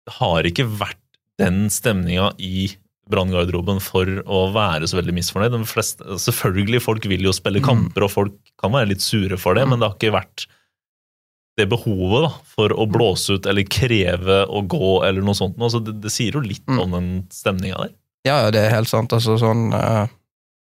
[0.08, 1.00] det har ikke vært
[1.40, 2.72] den stemninga i
[3.12, 5.54] branngarderoben for å være så veldig misfornøyd.
[5.60, 7.68] De fleste, selvfølgelig, folk vil jo spille Mm.
[7.68, 10.48] kamper, og folk kan være litt sure for det, men det har ikke vært
[11.58, 15.60] det behovet da, for å blåse ut eller kreve å gå eller noe sånt.
[15.62, 16.80] Altså, det, det sier jo litt Mm.
[16.82, 17.92] om den stemninga der.
[18.26, 19.12] Ja, ja, det er helt sant.
[19.14, 20.08] Altså, sånn, eh,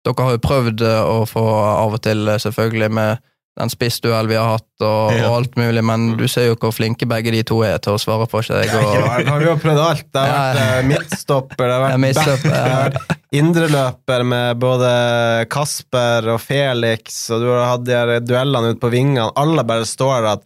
[0.06, 3.17] dere har jo prøvd eh, å få av og til, eh, selvfølgelig, med
[3.58, 5.28] den spissduell vi har hatt, og, Ja.
[5.32, 8.00] og alt mulig, men du ser jo hvor flinke begge de to er til å
[8.00, 8.67] svare på seg.
[8.69, 10.06] Ja, Og, har vi jo prøvd alt.
[10.13, 14.60] Det har vært eh, midtstopper, det har vært Ja, back, det har vært indreløper med
[14.62, 14.91] både
[15.50, 19.32] Kasper og Felix, og du har hatt de her duellene ute på vingene.
[19.36, 20.45] Alle bare står der at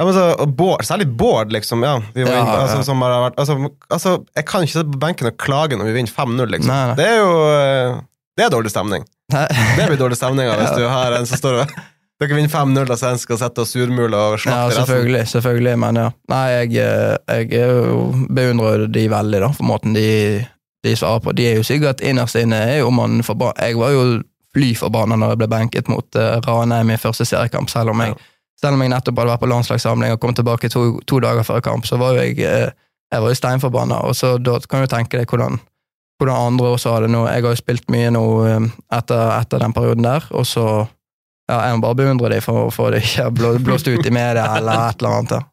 [0.00, 1.82] ja, men så, Bård, Særlig Bård, liksom.
[1.84, 2.88] Ja, vi var Ja, inne, altså, ja.
[2.88, 3.56] som har vært, altså,
[3.92, 6.72] altså, jeg kan ikke sitte på benken og klage når vi vinner 5-0, liksom.
[6.72, 6.96] Nei, nei.
[6.96, 8.00] Det er jo eh,
[8.40, 9.04] Det er dårlig stemning.
[9.34, 9.46] Nei.
[9.76, 10.78] Det blir dårlig stemning av hvis Ja.
[10.80, 11.74] du har en som står og
[12.20, 14.88] Dere vinner 5-0, og så en skal sitte og surmule og Ja, slakte resten.
[14.90, 16.08] selvfølgelig, selvfølgelig, men ja.
[16.28, 20.08] Nei, jeg, eh, jeg er beundrer de veldig, da, for måten de,
[20.84, 21.32] de svarer på.
[21.38, 23.56] De er jo sikkert innerst inne er jo man forbanna.
[23.70, 24.02] Jeg var jo
[24.52, 28.16] fly forbanna når jeg ble benket mot uh, Ranheim i første seriekamp, selv om jeg
[28.60, 31.62] selv om jeg nettopp hadde vært på landslagssamling og kom tilbake to, to dager før
[31.64, 32.70] kamp, så var jeg eh,
[33.10, 35.56] Jeg var jo steinforbanna, og så da kan du tenke deg hvordan,
[36.20, 37.24] hvordan andre også har det nå.
[37.26, 40.86] Jeg har jo spilt mye nå eh, etter, etter den perioden der, og så
[41.50, 44.44] ja, Jeg må bare beundre dem for, for det ikke blå, blåst ut i media
[44.54, 45.32] eller et eller annet.
[45.34, 45.50] Ja.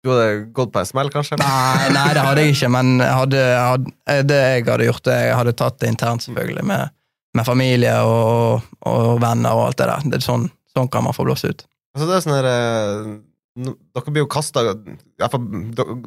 [0.00, 1.36] Du hadde gått på en smell, kanskje?
[1.42, 5.16] Nei, nei, det hadde jeg ikke, men jeg hadde, hadde, det jeg hadde gjort, det,
[5.26, 6.94] jeg hadde tatt det internt, selvfølgelig, med,
[7.36, 10.06] med familie og, og, venner og alt det der.
[10.14, 11.66] Det sånn, sånn kan man få blåst ut.
[11.94, 13.18] Altså, det er sånn eh,
[13.60, 14.62] Dere blir jo kasta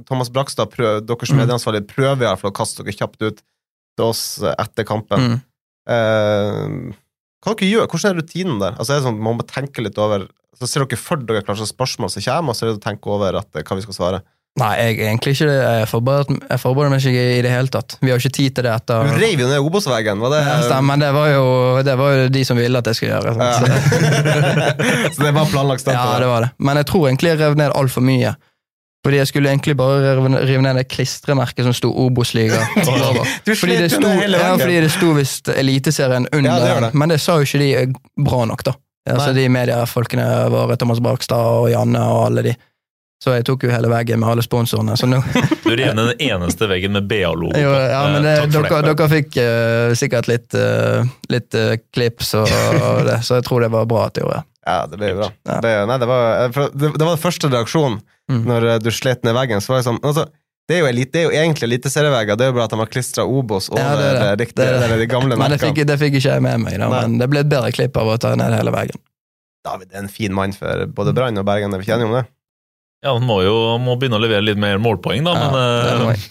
[0.07, 1.41] Thomas Brakstad, prøv, deres Mm.
[1.43, 3.41] medieansvarlige, prøver i hvert fall å kaste dere kjapt ut
[3.97, 5.19] til oss eh, etter kampen.
[5.19, 5.41] Mm.
[5.91, 6.93] Eh,
[7.43, 7.87] hva dere gjør?
[7.91, 8.77] Hvordan er rutinen der?
[8.79, 11.73] Altså, er sånn, Man må tenke litt over Så Ser dere for dere hva slags
[11.73, 13.97] spørsmål som kommer, og så er det å tenke over at, eh, hva vi skal
[13.97, 14.21] svare?
[14.61, 15.55] Nei, jeg er egentlig ikke det.
[15.65, 17.95] Jeg forbereder, meg ikke i det hele tatt.
[18.05, 20.41] Vi har ikke tid til det etter Du rev reiv jo ned Obos-veggen, var det
[20.45, 21.45] Ja, stemmer, men det var, jo,
[21.87, 23.33] det var jo de som ville at jeg skulle gjøre.
[23.33, 23.53] Ja.
[23.57, 25.97] Så, så det var planlagt stunt?
[25.97, 26.49] ja, det var det.
[26.61, 28.35] Men jeg tror egentlig jeg rev ned altfor mye.
[29.03, 30.13] Fordi jeg skulle egentlig bare
[30.47, 33.25] rive ned det klistremerket som sto Obos-liga over.
[33.49, 36.91] Fordi det sto, ja, fordi det sto visst Eliteserien under, Ja, det det.
[36.93, 38.77] men det sa jo ikke de bra nok, da.
[39.09, 42.53] Altså, de mediefolkene våre, Thomas Brakstad og Janne og alle de.
[43.23, 44.97] Så jeg tok jo hele veggen med alle sponsorene.
[44.99, 45.21] Så nå,
[45.63, 48.81] Du rev ned den eneste veggen med BA-logo ja, men det, Eh, Takk for dere,
[48.83, 48.95] det.
[48.99, 52.51] dere fikk uh, sikkert litt, uh, litt uh, klips og,
[52.83, 54.49] og det, så jeg tror det var bra at jeg gjorde det.
[54.67, 55.29] Ja, det ble jo bra.
[55.47, 55.55] Ja.
[55.63, 58.45] Det, nei, det, var, det, det var den første reaksjonen Mm.
[58.47, 59.59] når du slet ned veggen.
[59.59, 60.21] Så var jeg sånn altså,
[60.69, 62.77] det, er jo elite, det er jo egentlig eliteserievegger, det er jo bare at de
[62.79, 64.21] har klistra Obos over Ja, det er det.
[64.29, 64.99] eh, riktig, Det er det.
[65.01, 67.41] de gamle Men det fikk, det fikk ikke jeg med meg, da, men det ble
[67.43, 68.95] et bedre klipp av å ta ned hele veggen.
[69.67, 72.15] David er en fin mann for både Brann og Bergen, er vi kjenner jo om
[72.21, 72.23] det?
[73.03, 76.13] Ja, Han må jo må begynne å levere litt mer målpoeng, da, Ja, men må
[76.15, 76.29] eh,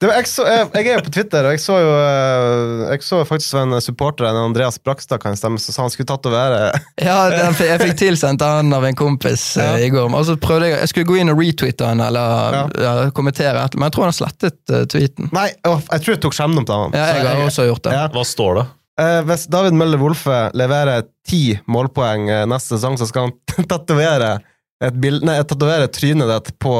[0.00, 3.02] var, jeg, så, jeg, jeg er jo på Twitter, og jeg så jo eh, Jeg
[3.04, 6.70] så faktisk en supporter, en Andreas Brakstad, kan stemme, som sa han skulle tatovere
[7.08, 9.84] Ja, den, jeg fikk tilsendt han av en kompis eh, Ja.
[9.84, 10.08] i går.
[10.16, 12.64] Og så prøvde jeg Jeg skulle gå inn og retweete han eller Ja.
[12.86, 15.28] ja, kommentere, men jeg tror han har slettet uh, tweeten.
[15.36, 16.96] Nei, jeg tror jeg tok skjemmen til han.
[16.96, 17.96] Ja, jeg har også gjort det.
[17.98, 18.06] Ja.
[18.14, 18.64] hva står det?
[19.00, 24.38] Eh, hvis David Møller Wolfe leverer ti målpoeng neste sesong, så skal han tatovere
[24.84, 26.74] et bild- nei, tatovere trynet ditt på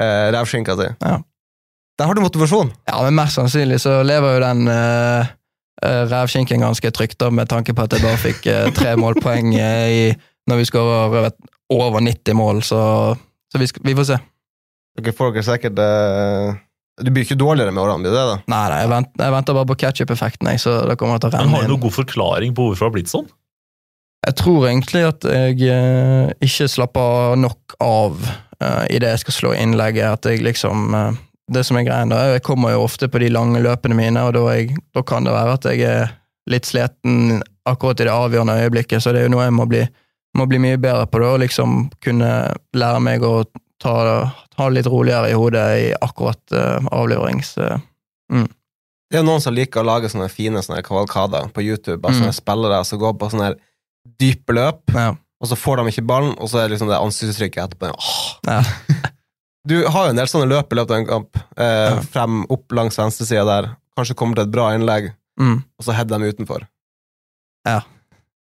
[0.00, 0.88] eh, revskinka si.
[1.04, 1.18] Ja.
[2.00, 2.72] Der har du motivasjon.
[2.88, 5.32] Ja, men mest sannsynlig så lever jo den eh,
[6.10, 9.86] revskinken ganske trygt, da, med tanke på at jeg bare fikk eh, tre målpoeng eh,
[9.92, 10.02] i,
[10.50, 11.36] når vi skårer vet,
[11.72, 12.80] over 90 mål, så,
[13.52, 14.18] så vi, vi får se.
[14.98, 16.56] Dere får dere sikkert eh,
[17.00, 18.24] Du blir ikke dårligere med årene, blir det?
[18.28, 18.34] da?
[18.52, 21.44] Nei, nei, jeg, vent, jeg venter bare på ketchup-effekten, jeg, så det kommer til å
[21.44, 23.30] Men Har du noen god forklaring på hvorfor det har blitt sånn?
[24.22, 29.34] Jeg tror egentlig at jeg eh, ikke slapper nok av uh, i det jeg skal
[29.34, 30.20] slå innlegget.
[30.20, 31.20] At jeg liksom eh,
[31.52, 34.36] Det som er greien, da, jeg kommer jo ofte på de lange løpene mine, og
[34.36, 36.12] da, jeg, da kan det være at jeg er
[36.48, 39.82] litt sliten akkurat i det avgjørende øyeblikket, så det er jo noe jeg må bli,
[40.38, 42.30] må bli mye bedre på, da, og liksom kunne
[42.78, 43.42] lære meg å
[43.82, 43.96] ta,
[44.54, 47.56] ta det litt roligere i hodet i akkurat uh, avleverings...
[47.58, 47.76] eh,
[49.10, 52.00] Det er jo noen som liker å lage sånne fine sånne kavalkader på YouTube.
[52.00, 52.22] Mm.
[52.22, 53.58] sånne spillere som går på sånne her
[54.22, 55.10] dype løp, ja,
[55.42, 57.90] og så får de ikke ballen, og så er det liksom det ansiktsuttrykket etterpå.
[57.98, 58.20] Åh.
[58.48, 58.62] ja.
[59.62, 61.36] Du har jo en del sånne løp i løpet av en kamp.
[61.54, 61.98] Eh, Ja.
[62.10, 63.68] Frem, opp langs venstresida der.
[63.94, 65.60] Kanskje kommer til et bra innlegg, Mm.
[65.78, 66.64] og så header de utenfor.
[67.68, 67.76] Ja.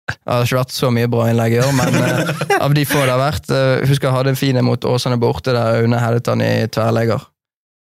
[0.09, 2.31] Det har ikke vært så mye bra innlegg i år, men eh,
[2.65, 5.19] av de få det har vært eh, Husker jeg hadde en fin en mot Åsane
[5.21, 7.27] borte, der Aune headet han i tverrlegger.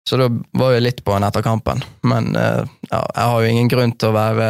[0.09, 1.85] Så da var jeg litt på han etter kampen.
[2.03, 4.49] Men eh, ja, jeg har jo ingen grunn til å være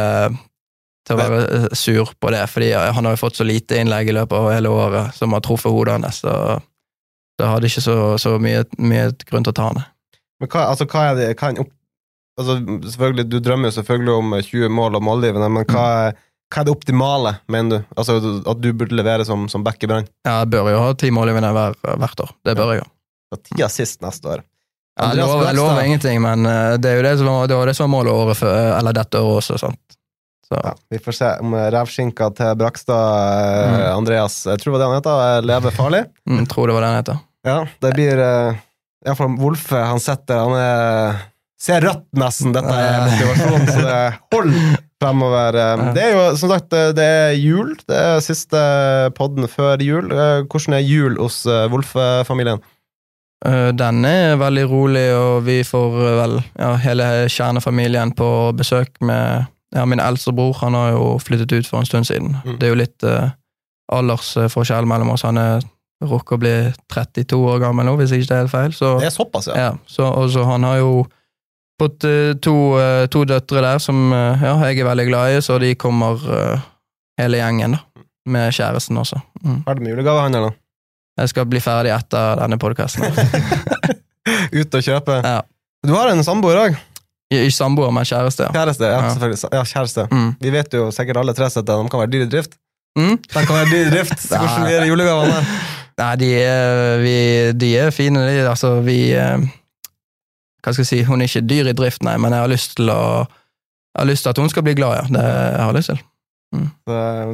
[1.06, 4.10] til å være eh, sur på det, fordi han har jo fått så lite innlegg
[4.12, 6.36] i løpet av hele året som har truffet hodet hans, så
[7.32, 9.80] så jeg hadde ikke så, så mye, mye grunn til å ta han.
[10.42, 11.72] Men hva, altså, hva er det hva er opp...
[12.40, 12.58] Altså,
[13.24, 16.20] Du drømmer jo selvfølgelig om 20 mål og målgivende, men hva er,
[16.52, 17.90] hva er det optimale, mener du?
[17.96, 20.08] Altså, At du burde levere som, som back i Brann?
[20.26, 22.32] Ja, jeg bør jo ha ti målgivende hver, hvert år.
[22.44, 22.88] Det bør jeg jo.
[23.48, 24.46] Ti assist neste år.
[25.00, 27.56] Ja, jeg lover, jeg lover ingenting, men eh, det er jo det som var, det
[27.56, 29.56] var det som var målet året før, eh, eller dette året også.
[29.62, 29.96] sant?
[30.64, 33.96] Ja, vi får se om eh, revskinka til Brakstad, eh, Mm.
[33.96, 36.04] Andreas Jeg tror det var det han heter, Leve lever farlig.
[36.28, 37.18] mm, tror det var den heter.
[37.44, 38.20] Ja, det blir
[39.06, 41.20] Iallfall Wolfe, han sitter Han er
[41.62, 42.52] ser rødt, nesten.
[42.54, 43.98] Dette er motivasjonen, så det
[44.34, 45.54] holder fremover.
[45.62, 47.76] Eh, Det er jo som sagt eh, det er jul.
[47.86, 48.62] Det er siste
[49.14, 50.10] podden før jul.
[50.10, 52.60] Eh, Hvordan er jul hos eh, Wolfe-familien?
[53.46, 58.98] Eh, Den er veldig rolig, og vi får eh, vel ja, hele kjernefamilien på besøk
[59.00, 60.56] med ja, min eldste bror.
[60.60, 62.36] Han har jo flyttet ut for en stund siden.
[62.44, 62.58] Mm.
[62.58, 63.32] Det er jo litt eh,
[63.92, 65.24] aldersforskjell mellom oss.
[65.26, 65.62] Han er
[66.02, 66.54] rokker å bli
[66.90, 68.76] 32 år gammel nå, hvis ikke det er helt feil.
[68.76, 69.58] Så, Det er såpass, ja.
[69.68, 71.04] ja, så, og så han har jo
[71.80, 75.40] fått eh, to, eh, to døtre der som eh, ja, jeg er veldig glad i,
[75.44, 76.66] så de kommer eh,
[77.22, 77.86] hele gjengen, da.
[78.32, 79.16] Med kjæresten også.
[79.42, 79.62] Mm.
[79.66, 80.52] Ferdig med eller?
[81.18, 83.02] Jeg skal bli ferdig etter denne podkasten.
[84.60, 85.16] Ut og kjøpe.
[85.26, 85.40] Ja.
[85.82, 86.76] Du har en samboer òg.
[87.32, 88.48] Ikke samboer, men kjæreste.
[88.48, 88.52] Ja.
[88.52, 88.84] Kjæreste.
[88.88, 89.12] Ja, Ja.
[89.14, 89.52] selvfølgelig.
[89.52, 90.06] Ja, kjæreste.
[90.10, 90.30] Mm.
[90.40, 92.58] Vi vet jo sikkert alle tre at de kan være dyre i drift.
[92.98, 93.16] Mm?
[93.22, 94.18] De kan være dyre i drift.
[94.28, 95.42] Hvordan blir julegavene?
[95.98, 97.16] Nei, de er, vi,
[97.60, 98.48] de er fine, de.
[98.48, 99.38] Altså, vi eh,
[100.62, 101.02] Hva skal jeg si?
[101.08, 104.08] Hun er ikke dyr i drift, nei, men jeg har lyst til å Jeg har
[104.08, 105.04] lyst til at hun skal bli glad, ja.
[105.12, 106.00] Det jeg har jeg lyst til.
[106.52, 106.68] Mm.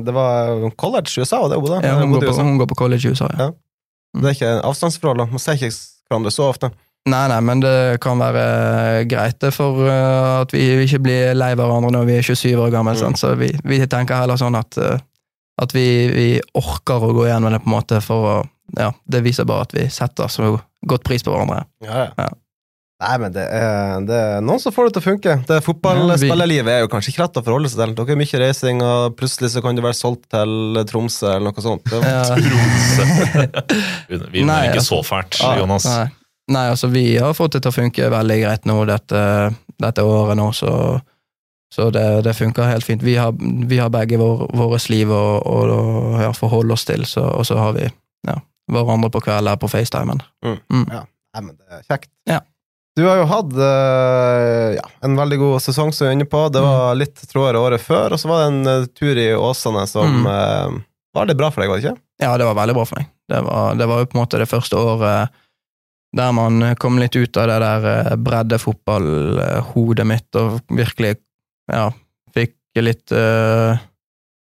[0.06, 1.80] Det var college i USA, og det bodde.
[1.86, 3.50] Ja, hun, hun, går på, hun går på college i USA, ja.
[4.18, 5.18] Det er ikke avstandsforhold.
[5.22, 5.26] da.
[5.30, 5.70] Man ser ikke
[6.08, 6.70] hverandre så ofte.
[7.08, 11.52] Nei, nei, men det kan være greit det for eh, at vi ikke blir lei
[11.56, 12.96] hverandre når vi er 27 år gamle.
[12.98, 13.16] Mm.
[13.16, 14.98] Så vi, vi tenker heller sånn at, eh,
[15.62, 16.26] at vi, vi
[16.58, 18.36] orker å gå gjennom det, på en måte, for å
[18.76, 20.50] Ja, det viser bare at vi setter så
[20.84, 21.62] godt pris på hverandre.
[21.86, 22.28] Ja, Ja.
[22.98, 25.34] Nei, men det er, det er noen som får det til å funke.
[25.46, 27.92] Det Fotballspillerlivet er jo kanskje ikke rett å forholde seg til.
[27.94, 31.62] Dere er mye reising, og plutselig så kan du være solgt til Tromsø eller noe
[31.62, 31.92] sånt.
[31.94, 32.24] Ja.
[32.48, 33.06] Tromsø!
[34.34, 34.98] Vi Nei, er ikke altså.
[34.98, 35.60] så fælt, Jonas.
[35.62, 35.86] Jonas.
[35.92, 36.08] Nei.
[36.48, 39.22] Nei, altså vi har fått det til å funke veldig greit nå dette,
[39.78, 40.70] dette året nå, så,
[41.74, 43.02] så det, det funker helt fint.
[43.04, 43.34] Vi har,
[43.68, 45.22] vi har begge vår, våres liv å,
[46.22, 47.84] ja, forholde oss til, så, og så har vi
[48.28, 48.38] ja,
[48.72, 50.22] hverandre på kveld her på FaceTimen.
[50.44, 52.08] Nei, men det er kjekt.
[52.28, 52.40] Ja.
[52.98, 56.40] Du har jo hatt uh, ja, en veldig god sesong, som du er inne på.
[56.50, 59.84] Det var litt trådere året før, og så var det en uh, tur i Åsane
[59.86, 60.26] som Mm.
[60.26, 60.80] uh,
[61.14, 62.00] var litt bra for deg, var det ikke?
[62.24, 63.06] Ja, det var veldig bra for meg.
[63.30, 65.36] Det var, det var jo på en måte det første året
[66.16, 71.16] der man kom litt ut av det der eh, breddefotballhodet mitt, og virkelig
[71.68, 71.90] ja,
[72.36, 73.80] fikk litt eh,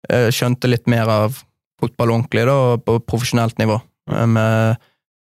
[0.09, 1.43] eh, Skjønte litt mer av
[1.81, 3.81] fotball ordentlig, da, på profesjonelt nivå.
[4.13, 4.81] eh, Med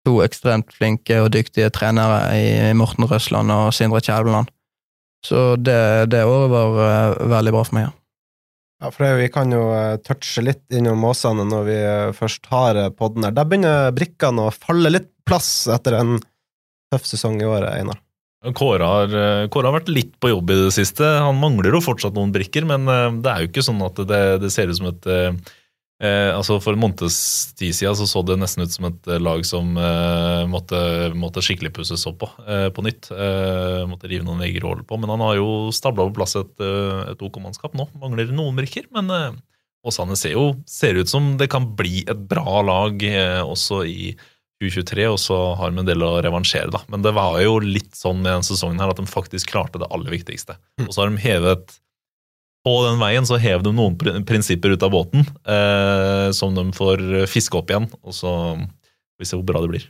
[0.07, 4.47] to ekstremt flinke og dyktige trenere i Morten Røsland og Sindre Kjelveland.
[5.25, 7.96] Så det, det året var uh, veldig bra for meg, ja.
[8.77, 12.77] Ja, for vi kan jo eh, touche litt innom Åsane når vi eh, først har
[12.77, 13.33] eh, podden her.
[13.33, 16.19] Der begynner brikkene å falle litt plass etter en
[16.93, 18.03] tøff sesong i året, Einar.
[18.55, 19.13] Kåre har,
[19.51, 21.03] Kåre har vært litt på jobb i det siste.
[21.03, 22.85] Han mangler jo fortsatt noen brikker, men
[23.25, 25.07] det er jo ikke sånn at det, det ser ut som et
[26.03, 27.17] eh, altså For en måneds
[27.57, 30.79] tid siden så, så det nesten ut som et eh, lag som eh, måtte,
[31.17, 33.11] måtte skikkelig pusses opp på eh, på nytt.
[33.11, 36.37] Eh, måtte rive noen vegger og holde på, men han har jo stabla på plass
[36.39, 37.89] et, eh, et OK mannskap nå.
[38.01, 39.11] Mangler noen brikker, men
[39.87, 43.03] Åsane ser jo ser ut som det kan bli et bra lag
[43.45, 44.15] også i
[44.61, 46.81] 2023, og så har de en del å revansjere, da.
[46.89, 49.89] Men det var jo litt sånn i denne sesongen her at de faktisk klarte det
[49.93, 50.57] aller viktigste.
[50.81, 51.77] Og så har de hevet
[52.67, 53.95] På den veien så hev de noen
[54.27, 59.29] prinsipper ut av båten eh, som de får fiske opp igjen, og så får vi
[59.29, 59.87] se hvor bra det blir.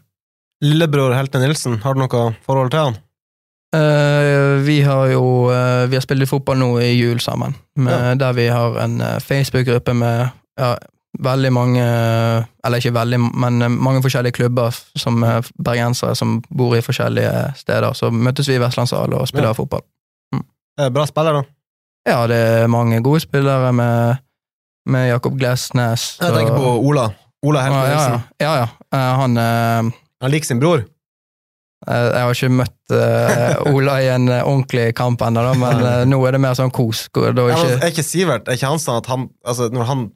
[0.61, 3.01] Lillebror Helte Nilsen, har du noe forhold til han?
[3.75, 8.31] Uh, vi har jo uh, Vi har spilt fotball nå i jul sammen, med, der
[8.37, 10.69] vi har en uh, Facebook-gruppe med ja,
[11.19, 16.81] veldig mange Eller ikke veldig, men mange forskjellige klubber som er bergensere som bor i
[16.81, 17.93] forskjellige steder.
[17.93, 19.57] Så møtes vi i Vestlandshall og spiller Ja.
[19.57, 19.83] fotball.
[20.33, 20.47] Mm.
[20.93, 21.56] Bra spiller, da.
[22.07, 24.21] Ja, det er mange gode spillere med,
[24.87, 26.13] med Jakob Glesnes.
[26.21, 27.09] Jeg tenker på Ola.
[27.45, 28.67] Ola Helte ja, ja, ja, ja.
[28.95, 29.89] Eh, Han eh,
[30.23, 30.85] Han liker sin bror.
[31.87, 36.17] Eh, Jeg har ikke møtt uh, Ola i en ordentlig kamp ennå, men uh, nå
[36.25, 37.05] er det mer sånn kos.
[37.13, 39.91] Da er Ja, ikke, er ikke Sivert Er ikke han sånn at han altså, Når
[39.91, 40.07] han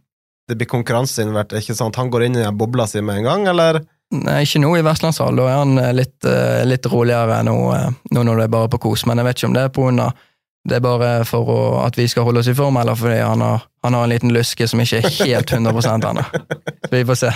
[0.50, 3.22] det blir konkurranseinvert, er ikke sånn at han går inn i den bobla si med
[3.22, 3.78] en gang, eller?
[4.12, 7.54] nei, ikke nå i Vestlandshall, da er han litt, uh, litt roligere nå,
[8.12, 9.06] nå når det er bare på kos.
[9.08, 10.18] Men jeg vet ikke om det er på av
[10.62, 13.42] det er bare for å, at vi skal holde oss i form, eller fordi han
[13.42, 16.26] har, han har en liten lyske som ikke er helt 100 ennå.
[16.92, 17.32] Vi får se.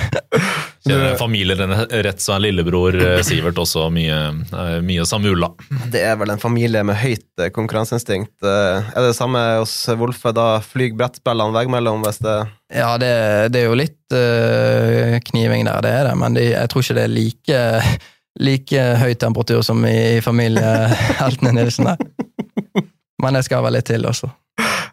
[0.86, 5.50] Kjenner familien rett, så er lillebror eh, Sivert også mye, eh, mye samme ulla.
[5.90, 8.36] Det er vel en familie med høyt eh, konkurranseinstinkt.
[8.46, 10.36] Er det det samme hos Wolfe?
[10.36, 12.36] Da flyr brettspillene veggimellom hvis det
[12.76, 13.10] Ja, det,
[13.56, 13.94] det er jo litt
[15.32, 17.64] kniving der, det er det, men de, jeg tror ikke det er like,
[18.38, 21.90] like høy temperatur som i, i familieheltene Nilsen.
[21.90, 22.25] der.
[23.26, 24.30] Men det skal vel litt til, også.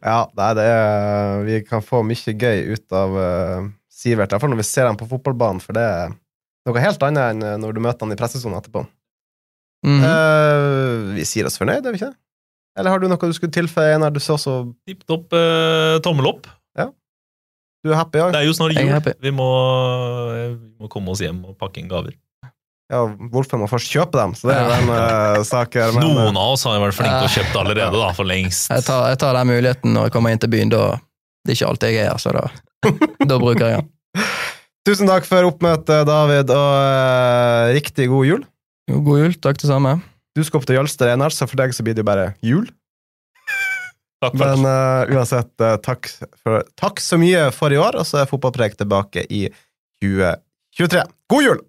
[0.03, 4.43] Ja, nei, det er Vi kan få mye gøy ut av uh, Sivert, i hvert
[4.43, 6.17] fall når vi ser ham på fotballbanen, for det er
[6.67, 8.83] noe helt annet enn eh, når du møter han i pressesonen etterpå.
[9.87, 10.03] Mhm.
[10.03, 12.19] Uh, vi sier oss fornøyd, er vi ikke det?
[12.79, 14.15] Eller har du noe du skulle tilføye, Einar?
[14.15, 14.57] Du så så
[14.89, 16.49] Tipp topp uh, tommel opp.
[17.83, 18.27] Du er happy i?
[18.31, 19.15] Det er jo snart jul.
[19.25, 19.49] Vi må,
[20.31, 20.45] vi
[20.79, 22.15] må komme oss hjem og pakke inn gaver.
[22.93, 25.95] Ja, hvorfor må først kjøpe dem, så det er den uh, saken.
[25.97, 28.69] men, eh, Noen av oss har jo vært flinke og kjøpt allerede, da, for lengst.
[28.69, 30.73] Jeg tar, jeg tar den muligheten når jeg kommer inn til byen.
[30.75, 30.83] Da,
[31.43, 32.45] det er ikke alltid jeg er her, så da,
[33.31, 33.89] da bruker jeg den.
[34.83, 38.45] Tusen takk for oppmøtet, David, og uh, riktig god jul.
[38.91, 39.41] Jo, God jul.
[39.41, 39.97] Takk, det samme.
[40.37, 42.69] Du skal opp til Jølster, Einar, så for deg så blir det jo bare jul.
[44.23, 44.39] Takk takk.
[44.43, 46.13] Men uh, uansett, eh, takk,
[46.45, 49.47] for, takk så mye for i år, og så er Fotballpreik tilbake i
[50.05, 51.09] 2023.
[51.33, 51.69] God jul!